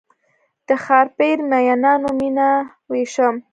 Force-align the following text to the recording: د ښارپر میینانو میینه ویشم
د 0.67 0.69
ښارپر 0.83 1.37
میینانو 1.49 2.09
میینه 2.19 2.49
ویشم 2.91 3.35